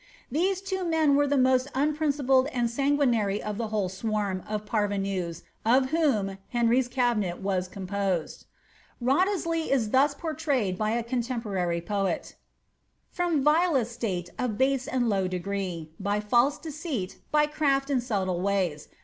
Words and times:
These 0.31 0.61
two 0.61 0.83
men 0.83 1.15
were 1.15 1.27
the 1.27 1.37
most 1.37 1.67
unprincipled 1.75 2.47
and 2.47 2.71
sanguinary 2.71 3.39
of 3.39 3.59
the 3.59 3.67
whole 3.67 3.87
swarm 3.87 4.41
of 4.49 4.65
pturvenues 4.65 5.43
of 5.63 5.91
whom 5.91 6.39
Ueniy^i 6.55 6.89
cabinet 6.89 7.37
was 7.39 7.67
composed. 7.67 8.47
Wriothesley 8.99 9.69
is 9.71 9.91
thus 9.91 10.15
portrayed 10.15 10.75
by 10.75 10.89
a 10.89 11.03
contempo 11.03 11.51
rary 11.53 11.81
poet:— 11.81 12.33
From 13.11 13.43
vile 13.43 13.75
estate 13.75 14.31
of 14.39 14.57
base 14.57 14.87
and 14.87 15.07
low 15.07 15.27
degree. 15.27 15.91
By 15.99 16.19
false 16.19 16.57
deceit, 16.57 17.19
by 17.31 17.45
crali 17.45 17.91
and 17.91 18.01
subtle 18.01 18.41
ways. 18.41 18.87